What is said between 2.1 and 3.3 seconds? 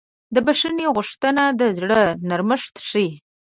نرمښت ښیي.